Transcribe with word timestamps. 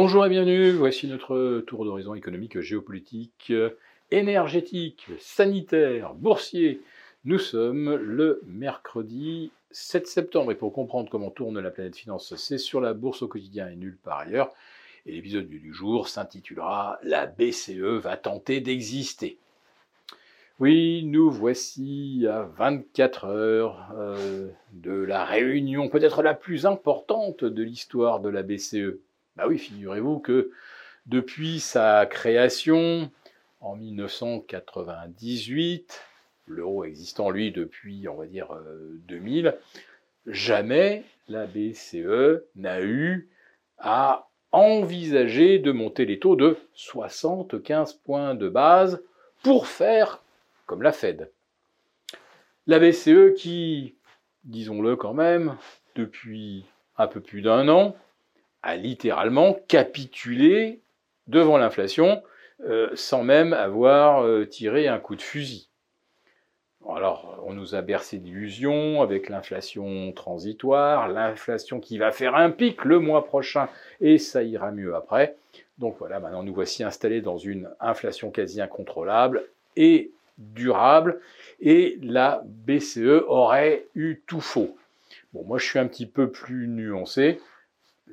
Bonjour 0.00 0.24
et 0.24 0.28
bienvenue, 0.28 0.70
voici 0.70 1.08
notre 1.08 1.58
tour 1.66 1.84
d'horizon 1.84 2.14
économique, 2.14 2.60
géopolitique, 2.60 3.52
énergétique, 4.12 5.08
sanitaire, 5.18 6.14
boursier. 6.14 6.82
Nous 7.24 7.40
sommes 7.40 7.96
le 7.96 8.40
mercredi 8.46 9.50
7 9.72 10.06
septembre 10.06 10.52
et 10.52 10.54
pour 10.54 10.72
comprendre 10.72 11.10
comment 11.10 11.32
tourne 11.32 11.58
la 11.58 11.72
planète 11.72 11.96
finance, 11.96 12.36
c'est 12.36 12.58
sur 12.58 12.80
la 12.80 12.94
bourse 12.94 13.22
au 13.22 13.26
quotidien 13.26 13.68
et 13.68 13.74
nulle 13.74 13.96
part 13.96 14.20
ailleurs. 14.20 14.52
Et 15.04 15.10
l'épisode 15.10 15.48
du 15.48 15.74
jour 15.74 16.06
s'intitulera 16.06 17.00
La 17.02 17.26
BCE 17.26 17.98
va 18.00 18.16
tenter 18.16 18.60
d'exister. 18.60 19.36
Oui, 20.60 21.02
nous 21.06 21.28
voici 21.28 22.24
à 22.30 22.42
24 22.56 23.24
heures 23.24 23.92
euh, 23.96 24.48
de 24.74 24.92
la 24.92 25.24
réunion 25.24 25.88
peut-être 25.88 26.22
la 26.22 26.34
plus 26.34 26.66
importante 26.66 27.42
de 27.42 27.62
l'histoire 27.64 28.20
de 28.20 28.28
la 28.28 28.44
BCE. 28.44 29.00
Bah 29.38 29.46
oui, 29.46 29.58
figurez-vous 29.58 30.18
que 30.18 30.50
depuis 31.06 31.60
sa 31.60 32.04
création 32.06 33.12
en 33.60 33.76
1998, 33.76 36.02
l'euro 36.48 36.84
existant 36.84 37.30
lui 37.30 37.52
depuis, 37.52 38.08
on 38.08 38.16
va 38.16 38.26
dire, 38.26 38.48
2000, 39.06 39.46
euh, 39.46 39.52
jamais 40.26 41.04
la 41.28 41.46
BCE 41.46 42.42
n'a 42.56 42.82
eu 42.82 43.28
à 43.78 44.26
envisager 44.50 45.60
de 45.60 45.70
monter 45.70 46.04
les 46.04 46.18
taux 46.18 46.34
de 46.34 46.56
75 46.74 47.92
points 47.92 48.34
de 48.34 48.48
base 48.48 49.00
pour 49.44 49.68
faire 49.68 50.24
comme 50.66 50.82
la 50.82 50.90
Fed. 50.90 51.30
La 52.66 52.80
BCE 52.80 53.34
qui, 53.36 53.94
disons-le 54.42 54.96
quand 54.96 55.14
même, 55.14 55.56
depuis 55.94 56.64
un 56.96 57.06
peu 57.06 57.20
plus 57.20 57.40
d'un 57.40 57.68
an, 57.68 57.94
a 58.62 58.76
littéralement 58.76 59.56
capitulé 59.68 60.80
devant 61.26 61.58
l'inflation 61.58 62.22
euh, 62.64 62.90
sans 62.94 63.22
même 63.22 63.52
avoir 63.52 64.24
euh, 64.24 64.44
tiré 64.44 64.88
un 64.88 64.98
coup 64.98 65.14
de 65.14 65.22
fusil. 65.22 65.68
Alors, 66.88 67.42
on 67.44 67.52
nous 67.52 67.74
a 67.74 67.82
bercé 67.82 68.18
d'illusions 68.18 69.02
avec 69.02 69.28
l'inflation 69.28 70.10
transitoire, 70.12 71.08
l'inflation 71.08 71.80
qui 71.80 71.98
va 71.98 72.12
faire 72.12 72.34
un 72.34 72.50
pic 72.50 72.84
le 72.84 72.98
mois 72.98 73.26
prochain 73.26 73.68
et 74.00 74.18
ça 74.18 74.42
ira 74.42 74.70
mieux 74.70 74.94
après. 74.94 75.36
Donc 75.78 75.96
voilà, 75.98 76.18
maintenant 76.18 76.42
nous 76.42 76.54
voici 76.54 76.82
installés 76.82 77.20
dans 77.20 77.38
une 77.38 77.68
inflation 77.78 78.30
quasi 78.30 78.60
incontrôlable 78.60 79.44
et 79.76 80.10
durable 80.38 81.20
et 81.60 81.98
la 82.02 82.42
BCE 82.44 83.22
aurait 83.26 83.86
eu 83.94 84.22
tout 84.26 84.40
faux. 84.40 84.76
Bon, 85.32 85.44
moi 85.44 85.58
je 85.58 85.66
suis 85.66 85.78
un 85.78 85.86
petit 85.86 86.06
peu 86.06 86.30
plus 86.30 86.68
nuancé 86.68 87.40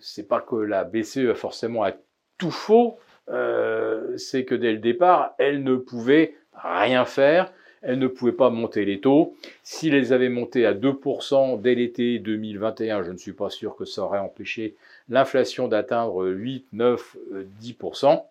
c'est 0.00 0.28
pas 0.28 0.40
que 0.40 0.56
la 0.56 0.84
BCE 0.84 1.30
a 1.30 1.34
forcément 1.34 1.82
à 1.84 1.92
tout 2.38 2.50
faux, 2.50 2.98
euh, 3.28 4.16
c'est 4.16 4.44
que 4.44 4.54
dès 4.54 4.72
le 4.72 4.78
départ, 4.78 5.34
elle 5.38 5.62
ne 5.62 5.76
pouvait 5.76 6.34
rien 6.54 7.04
faire, 7.04 7.52
elle 7.82 7.98
ne 7.98 8.08
pouvait 8.08 8.32
pas 8.32 8.50
monter 8.50 8.84
les 8.84 9.00
taux. 9.00 9.36
S'il 9.62 9.92
les 9.94 10.12
avait 10.12 10.28
montés 10.28 10.66
à 10.66 10.74
2% 10.74 11.60
dès 11.60 11.74
l'été 11.74 12.18
2021, 12.18 13.02
je 13.02 13.12
ne 13.12 13.16
suis 13.16 13.32
pas 13.32 13.50
sûr 13.50 13.76
que 13.76 13.84
ça 13.84 14.02
aurait 14.02 14.18
empêché 14.18 14.76
l'inflation 15.08 15.68
d'atteindre 15.68 16.28
8, 16.28 16.66
9, 16.72 17.16
10%. 17.62 18.22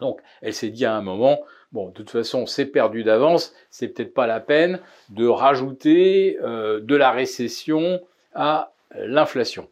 Donc, 0.00 0.20
elle 0.42 0.54
s'est 0.54 0.70
dit 0.70 0.84
à 0.84 0.94
un 0.94 1.02
moment, 1.02 1.40
bon, 1.72 1.88
de 1.88 1.92
toute 1.92 2.10
façon, 2.10 2.46
c'est 2.46 2.66
perdu 2.66 3.02
d'avance, 3.02 3.54
c'est 3.70 3.88
peut-être 3.88 4.14
pas 4.14 4.26
la 4.26 4.40
peine 4.40 4.80
de 5.10 5.26
rajouter 5.26 6.38
euh, 6.42 6.80
de 6.80 6.96
la 6.96 7.10
récession 7.10 8.00
à 8.34 8.72
l'inflation. 8.94 9.68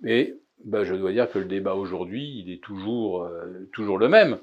Mais 0.00 0.34
ben, 0.66 0.82
je 0.82 0.94
dois 0.94 1.12
dire 1.12 1.30
que 1.30 1.38
le 1.38 1.44
débat 1.44 1.74
aujourd'hui, 1.74 2.42
il 2.44 2.52
est 2.52 2.60
toujours, 2.60 3.22
euh, 3.22 3.68
toujours 3.72 3.98
le 3.98 4.08
même. 4.08 4.38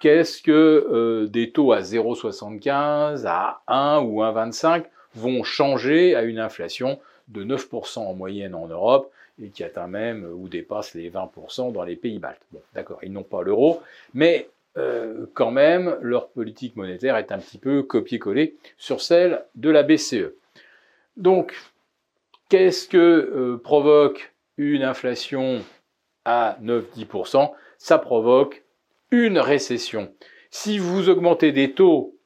Qu'est-ce 0.00 0.40
que 0.40 0.52
euh, 0.52 1.26
des 1.26 1.50
taux 1.50 1.72
à 1.72 1.80
0,75, 1.80 3.26
à 3.26 3.62
1 3.66 4.00
ou 4.02 4.22
1,25 4.22 4.84
vont 5.16 5.42
changer 5.42 6.14
à 6.14 6.22
une 6.22 6.38
inflation 6.38 7.00
de 7.26 7.44
9% 7.44 7.98
en 7.98 8.14
moyenne 8.14 8.54
en 8.54 8.68
Europe 8.68 9.10
et 9.42 9.48
qui 9.48 9.64
atteint 9.64 9.88
même 9.88 10.28
ou 10.32 10.48
dépasse 10.48 10.94
les 10.94 11.10
20% 11.10 11.72
dans 11.72 11.82
les 11.82 11.96
pays 11.96 12.20
baltes? 12.20 12.46
Bon, 12.52 12.60
d'accord, 12.74 13.00
ils 13.02 13.12
n'ont 13.12 13.24
pas 13.24 13.42
l'euro, 13.42 13.82
mais 14.14 14.48
euh, 14.76 15.26
quand 15.34 15.50
même, 15.50 15.98
leur 16.02 16.28
politique 16.28 16.76
monétaire 16.76 17.16
est 17.16 17.32
un 17.32 17.38
petit 17.38 17.58
peu 17.58 17.82
copié-collé 17.82 18.54
sur 18.76 19.00
celle 19.00 19.44
de 19.56 19.70
la 19.70 19.82
BCE. 19.82 20.34
Donc, 21.16 21.56
qu'est-ce 22.48 22.86
que 22.86 23.56
provoque 23.64 24.32
une 24.58 24.82
inflation 24.82 25.64
à 26.24 26.58
9-10%, 26.62 27.52
ça 27.78 27.98
provoque 27.98 28.64
une 29.10 29.38
récession. 29.38 30.12
Si 30.50 30.78
vous 30.78 31.08
augmentez 31.08 31.52
des 31.52 31.72
taux 31.72 32.16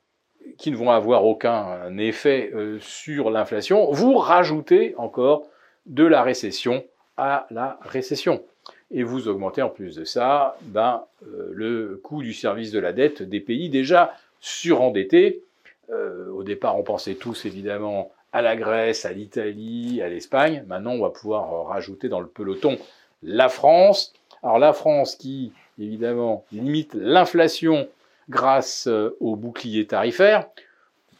qui 0.58 0.70
ne 0.70 0.76
vont 0.76 0.90
avoir 0.90 1.24
aucun 1.24 1.96
effet 1.98 2.50
euh, 2.54 2.78
sur 2.80 3.30
l'inflation, 3.30 3.90
vous 3.92 4.16
rajoutez 4.16 4.94
encore 4.96 5.44
de 5.86 6.04
la 6.04 6.22
récession 6.22 6.84
à 7.16 7.46
la 7.50 7.78
récession. 7.82 8.42
Et 8.90 9.02
vous 9.02 9.28
augmentez 9.28 9.62
en 9.62 9.70
plus 9.70 9.96
de 9.96 10.04
ça 10.04 10.56
ben, 10.62 11.04
euh, 11.26 11.50
le 11.52 12.00
coût 12.02 12.22
du 12.22 12.32
service 12.32 12.72
de 12.72 12.78
la 12.78 12.92
dette 12.92 13.22
des 13.22 13.40
pays 13.40 13.70
déjà 13.70 14.14
surendettés. 14.40 15.42
Euh, 15.90 16.30
au 16.30 16.42
départ, 16.42 16.78
on 16.78 16.82
pensait 16.82 17.14
tous 17.14 17.44
évidemment 17.44 18.10
à 18.32 18.42
la 18.42 18.56
Grèce, 18.56 19.04
à 19.04 19.12
l'Italie, 19.12 20.00
à 20.02 20.08
l'Espagne. 20.08 20.64
Maintenant, 20.66 20.92
on 20.92 21.02
va 21.02 21.10
pouvoir 21.10 21.52
euh, 21.52 21.62
rajouter 21.62 22.08
dans 22.08 22.20
le 22.20 22.26
peloton 22.26 22.78
la 23.22 23.48
France. 23.48 24.12
Alors 24.42 24.58
la 24.58 24.72
France 24.72 25.16
qui, 25.16 25.52
évidemment, 25.78 26.44
limite 26.50 26.94
l'inflation 26.94 27.88
grâce 28.28 28.86
euh, 28.86 29.16
au 29.20 29.36
bouclier 29.36 29.86
tarifaire. 29.86 30.48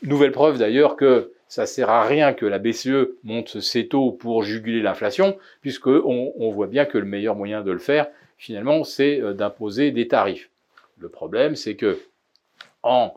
Nouvelle 0.03 0.33
preuve 0.33 0.59
d'ailleurs 0.59 0.97
que 0.97 1.33
ça 1.49 1.67
sert 1.67 1.91
à 1.91 2.05
rien 2.05 2.33
que 2.33 2.47
la 2.47 2.59
BCE 2.59 3.11
monte 3.25 3.61
ses 3.61 3.87
taux 3.87 4.11
pour 4.11 4.43
juguler 4.43 4.81
l'inflation, 4.81 5.37
puisque 5.61 5.87
on, 5.87 6.51
voit 6.51 6.67
bien 6.67 6.87
que 6.87 6.97
le 6.97 7.05
meilleur 7.05 7.37
moyen 7.37 7.61
de 7.61 7.71
le 7.71 7.79
faire, 7.79 8.09
finalement, 8.39 8.85
c'est 8.85 9.21
euh, 9.21 9.35
d'imposer 9.35 9.91
des 9.91 10.09
tarifs. 10.09 10.49
Le 10.99 11.09
problème, 11.09 11.57
c'est 11.57 11.77
que 11.77 11.99
en 12.83 13.15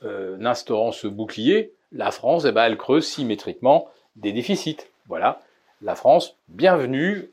instaurant 0.00 0.92
ce 0.92 1.08
bouclier, 1.08 1.72
la 1.92 2.10
France, 2.10 2.44
eh 2.46 2.52
ben, 2.52 2.64
elle 2.64 2.76
creuse 2.76 3.06
symétriquement 3.06 3.88
des 4.16 4.32
déficits. 4.32 4.78
Voilà, 5.06 5.40
la 5.82 5.94
France, 5.94 6.36
bienvenue 6.48 7.30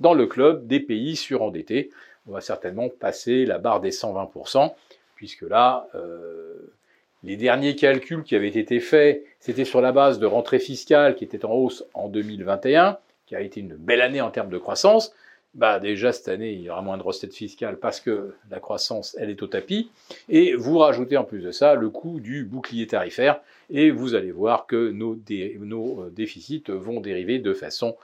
dans 0.00 0.14
le 0.14 0.26
club 0.26 0.66
des 0.66 0.80
pays 0.80 1.16
surendettés. 1.16 1.90
On 2.28 2.32
va 2.32 2.40
certainement 2.40 2.88
passer 2.88 3.44
la 3.44 3.58
barre 3.58 3.80
des 3.80 3.90
120%, 3.90 4.72
puisque 5.14 5.42
là, 5.42 5.86
euh, 5.94 6.72
les 7.22 7.36
derniers 7.36 7.76
calculs 7.76 8.24
qui 8.24 8.34
avaient 8.34 8.48
été 8.48 8.80
faits, 8.80 9.24
c'était 9.38 9.64
sur 9.64 9.80
la 9.80 9.92
base 9.92 10.18
de 10.18 10.26
rentrée 10.26 10.58
fiscale 10.58 11.14
qui 11.14 11.24
était 11.24 11.44
en 11.44 11.52
hausse 11.52 11.84
en 11.94 12.08
2021, 12.08 12.98
qui 13.26 13.36
a 13.36 13.40
été 13.40 13.60
une 13.60 13.74
belle 13.74 14.00
année 14.00 14.20
en 14.20 14.30
termes 14.30 14.50
de 14.50 14.58
croissance, 14.58 15.14
bah 15.54 15.78
déjà 15.80 16.12
cette 16.12 16.28
année, 16.28 16.52
il 16.52 16.62
y 16.62 16.70
aura 16.70 16.82
moins 16.82 16.96
de 16.96 17.02
recettes 17.02 17.34
fiscales 17.34 17.78
parce 17.78 18.00
que 18.00 18.34
la 18.50 18.58
croissance, 18.58 19.16
elle 19.18 19.30
est 19.30 19.42
au 19.42 19.46
tapis. 19.46 19.90
Et 20.28 20.54
vous 20.54 20.78
rajoutez 20.78 21.16
en 21.16 21.24
plus 21.24 21.40
de 21.40 21.50
ça 21.50 21.74
le 21.74 21.90
coût 21.90 22.20
du 22.20 22.44
bouclier 22.44 22.86
tarifaire 22.86 23.40
et 23.68 23.90
vous 23.90 24.14
allez 24.14 24.32
voir 24.32 24.66
que 24.66 24.90
nos, 24.90 25.18
euh, 25.30 26.10
déficits 26.10 26.64
vont 26.68 27.00
dériver 27.00 27.38
de 27.38 27.52
façon 27.52 27.96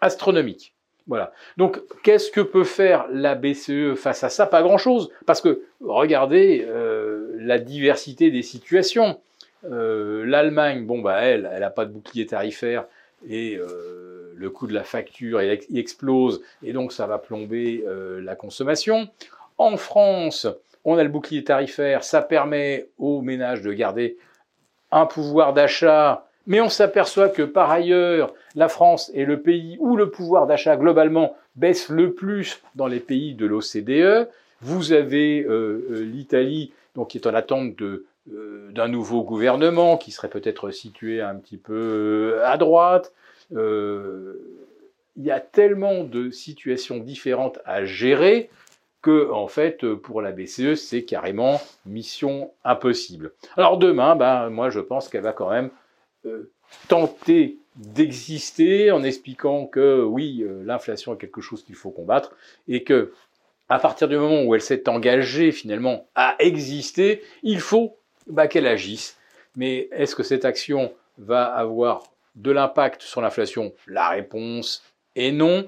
astronomique. 0.00 0.74
Voilà. 1.08 1.32
Donc, 1.56 1.80
qu'est-ce 2.04 2.30
que 2.30 2.40
peut 2.40 2.64
faire 2.64 3.06
la 3.10 3.34
BCE 3.34 3.94
face 3.96 4.22
à 4.22 4.28
ça? 4.28 4.46
Pas 4.46 4.62
grand-chose, 4.62 5.10
parce 5.26 5.40
que 5.40 5.62
regardez 5.80 6.64
euh, 6.68 7.32
la 7.38 7.58
diversité 7.58 8.30
des 8.30 8.42
situations. 8.42 9.18
Euh, 9.64 10.24
L'Allemagne, 10.24 10.86
bon 10.86 11.00
bah 11.00 11.20
elle, 11.20 11.48
elle 11.52 11.60
n'a 11.60 11.70
pas 11.70 11.84
de 11.84 11.92
bouclier 11.92 12.26
tarifaire 12.26 12.84
et 13.28 13.56
euh, 13.56 14.01
le 14.34 14.50
coût 14.50 14.66
de 14.66 14.74
la 14.74 14.84
facture 14.84 15.40
explose 15.40 16.42
et 16.62 16.72
donc 16.72 16.92
ça 16.92 17.06
va 17.06 17.18
plomber 17.18 17.84
euh, 17.86 18.20
la 18.20 18.34
consommation. 18.34 19.08
En 19.58 19.76
France, 19.76 20.46
on 20.84 20.96
a 20.96 21.02
le 21.02 21.08
bouclier 21.08 21.44
tarifaire, 21.44 22.04
ça 22.04 22.22
permet 22.22 22.88
aux 22.98 23.22
ménages 23.22 23.62
de 23.62 23.72
garder 23.72 24.16
un 24.90 25.06
pouvoir 25.06 25.52
d'achat, 25.52 26.26
mais 26.46 26.60
on 26.60 26.68
s'aperçoit 26.68 27.28
que 27.28 27.42
par 27.42 27.70
ailleurs, 27.70 28.34
la 28.54 28.68
France 28.68 29.10
est 29.14 29.24
le 29.24 29.40
pays 29.40 29.76
où 29.80 29.96
le 29.96 30.10
pouvoir 30.10 30.46
d'achat 30.46 30.76
globalement 30.76 31.36
baisse 31.56 31.88
le 31.88 32.12
plus 32.12 32.60
dans 32.74 32.86
les 32.86 33.00
pays 33.00 33.34
de 33.34 33.46
l'OCDE. 33.46 34.28
Vous 34.60 34.92
avez 34.92 35.42
euh, 35.42 35.86
euh, 35.90 36.04
l'Italie, 36.04 36.72
donc 36.94 37.10
qui 37.10 37.18
est 37.18 37.26
en 37.26 37.34
attente 37.34 37.74
d'un 38.26 38.86
nouveau 38.88 39.24
gouvernement 39.24 39.96
qui 39.96 40.12
serait 40.12 40.28
peut-être 40.28 40.70
situé 40.70 41.20
un 41.20 41.34
petit 41.34 41.56
peu 41.56 42.40
à 42.44 42.56
droite. 42.56 43.12
Euh, 43.54 44.52
il 45.16 45.24
y 45.24 45.30
a 45.30 45.40
tellement 45.40 46.04
de 46.04 46.30
situations 46.30 46.98
différentes 46.98 47.58
à 47.64 47.84
gérer 47.84 48.48
que, 49.02 49.30
en 49.30 49.48
fait, 49.48 49.94
pour 49.94 50.22
la 50.22 50.32
BCE, 50.32 50.74
c'est 50.76 51.02
carrément 51.02 51.60
mission 51.84 52.52
impossible. 52.64 53.32
Alors 53.56 53.76
demain, 53.76 54.16
ben, 54.16 54.48
moi, 54.48 54.70
je 54.70 54.80
pense 54.80 55.08
qu'elle 55.08 55.22
va 55.22 55.32
quand 55.32 55.50
même 55.50 55.70
euh, 56.24 56.50
tenter 56.88 57.58
d'exister 57.76 58.90
en 58.90 59.02
expliquant 59.02 59.66
que 59.66 60.02
oui, 60.02 60.42
euh, 60.42 60.62
l'inflation 60.64 61.14
est 61.14 61.18
quelque 61.18 61.40
chose 61.40 61.64
qu'il 61.64 61.74
faut 61.74 61.90
combattre 61.90 62.34
et 62.68 62.84
que 62.84 63.12
à 63.68 63.78
partir 63.78 64.08
du 64.08 64.16
moment 64.16 64.42
où 64.42 64.54
elle 64.54 64.60
s'est 64.60 64.88
engagée 64.88 65.50
finalement 65.50 66.06
à 66.14 66.36
exister, 66.38 67.22
il 67.42 67.60
faut 67.60 67.96
bah, 68.26 68.46
qu'elle 68.46 68.66
agisse. 68.66 69.16
Mais 69.56 69.88
est-ce 69.92 70.14
que 70.14 70.22
cette 70.22 70.44
action 70.44 70.92
va 71.18 71.44
avoir 71.44 72.11
de 72.34 72.50
l'impact 72.50 73.02
sur 73.02 73.20
l'inflation 73.20 73.72
La 73.86 74.08
réponse 74.08 74.82
est 75.16 75.32
non. 75.32 75.66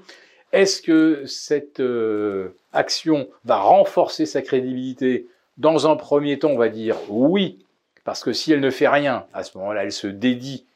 Est-ce 0.53 0.81
que 0.83 1.25
cette 1.27 1.81
euh, 1.81 2.57
action 2.73 3.29
va 3.45 3.57
renforcer 3.57 4.27
sa 4.27 4.43
crédibilité 4.43 5.27
Dans 5.57 5.91
un 5.91 5.97
premier 5.97 6.39
temps, 6.39 6.51
on 6.51 6.59
va 6.59 6.69
dire 6.69 6.97
oui, 7.09 7.65
parce 8.05 8.23
que 8.23 8.33
si 8.33 8.53
elle 8.53 8.61
ne 8.61 8.71
fait 8.71 8.89
rien, 8.89 9.27
à 9.33 9.43
ce 9.43 9.57
moment-là, 9.59 9.85
elle 9.85 9.93
se 9.93 10.07
dédie. 10.07 10.67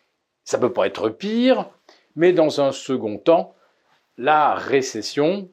Ça 0.44 0.58
peut 0.58 0.72
pas 0.72 0.86
être 0.86 1.10
pire, 1.10 1.68
mais 2.16 2.32
dans 2.32 2.60
un 2.60 2.72
second 2.72 3.18
temps, 3.18 3.54
la 4.16 4.54
récession, 4.54 5.48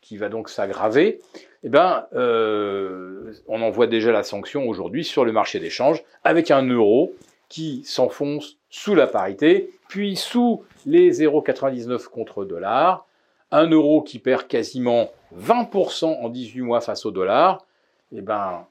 qui 0.00 0.16
va 0.16 0.28
donc 0.28 0.48
s'aggraver, 0.48 1.20
eh 1.64 1.68
ben, 1.68 2.06
euh, 2.14 3.32
on 3.48 3.62
en 3.62 3.70
voit 3.70 3.86
déjà 3.86 4.12
la 4.12 4.22
sanction 4.22 4.68
aujourd'hui 4.68 5.04
sur 5.04 5.24
le 5.24 5.32
marché 5.32 5.60
d'échange, 5.60 6.02
avec 6.22 6.50
un 6.50 6.62
euro 6.62 7.14
qui 7.48 7.82
s'enfonce 7.84 8.56
sous 8.70 8.94
la 8.94 9.06
parité, 9.06 9.70
puis 9.88 10.16
sous 10.16 10.64
les 10.86 11.12
0,99 11.12 12.08
contre 12.08 12.44
dollar, 12.44 13.06
un 13.50 13.68
euro 13.68 14.02
qui 14.02 14.18
perd 14.18 14.48
quasiment 14.48 15.10
20% 15.38 16.06
en 16.06 16.28
18 16.28 16.62
mois 16.62 16.80
face 16.80 17.06
au 17.06 17.10
dollar, 17.10 17.64
et 18.12 18.18
eh 18.18 18.20
ben, 18.20 18.66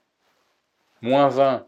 moins 1.02 1.28
20 1.28 1.66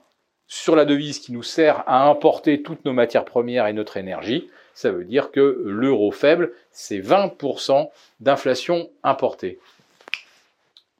sur 0.47 0.75
la 0.75 0.85
devise 0.85 1.19
qui 1.19 1.31
nous 1.31 1.43
sert 1.43 1.83
à 1.87 2.07
importer 2.07 2.61
toutes 2.61 2.85
nos 2.85 2.93
matières 2.93 3.25
premières 3.25 3.67
et 3.67 3.73
notre 3.73 3.97
énergie, 3.97 4.49
ça 4.73 4.91
veut 4.91 5.05
dire 5.05 5.31
que 5.31 5.63
l'euro 5.65 6.11
faible, 6.11 6.51
c'est 6.71 6.99
20% 6.99 7.89
d'inflation 8.19 8.89
importée. 9.03 9.59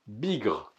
Bigre. 0.07 0.71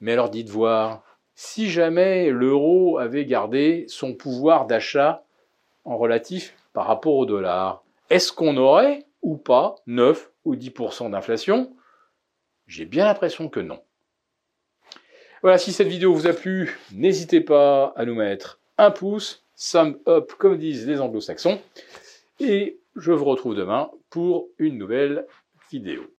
Mais 0.00 0.12
alors 0.12 0.28
dites 0.28 0.50
voir, 0.50 1.02
si 1.34 1.70
jamais 1.70 2.30
l'euro 2.30 2.98
avait 2.98 3.24
gardé 3.24 3.84
son 3.88 4.14
pouvoir 4.14 4.66
d'achat 4.66 5.24
en 5.84 5.96
relatif 5.96 6.54
par 6.72 6.86
rapport 6.86 7.14
au 7.14 7.26
dollar, 7.26 7.84
est-ce 8.10 8.32
qu'on 8.32 8.56
aurait 8.56 9.06
ou 9.22 9.36
pas 9.36 9.76
9 9.86 10.30
ou 10.44 10.56
10% 10.56 11.10
d'inflation? 11.10 11.74
J'ai 12.66 12.84
bien 12.84 13.04
l'impression 13.04 13.48
que 13.48 13.60
non. 13.60 13.80
Voilà, 15.42 15.58
si 15.58 15.72
cette 15.72 15.88
vidéo 15.88 16.14
vous 16.14 16.26
a 16.26 16.32
plu, 16.32 16.78
n'hésitez 16.92 17.40
pas 17.40 17.92
à 17.96 18.04
nous 18.06 18.14
mettre 18.14 18.60
un 18.78 18.90
pouce, 18.90 19.44
thumb 19.56 19.98
up 20.08 20.32
comme 20.38 20.56
disent 20.56 20.86
les 20.86 21.00
anglo-saxons, 21.00 21.60
et 22.40 22.78
je 22.96 23.12
vous 23.12 23.24
retrouve 23.24 23.54
demain 23.54 23.90
pour 24.08 24.48
une 24.58 24.78
nouvelle 24.78 25.26
vidéo. 25.70 26.04